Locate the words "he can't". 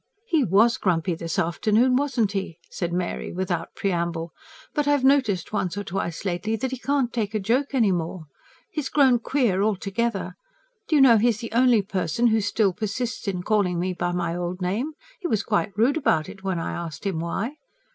6.71-7.13